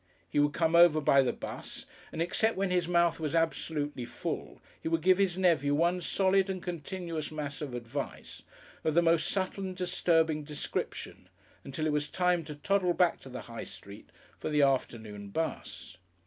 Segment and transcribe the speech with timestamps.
[0.27, 4.59] He would come over by the 'bus, and except when his mouth was absolutely full,
[4.81, 8.41] he would give his nephew one solid and continuous mass of advice
[8.83, 11.29] of the most subtle and disturbing description,
[11.63, 14.09] until it was time to toddle back to the High Street
[14.39, 15.97] for the afternoon 'bus.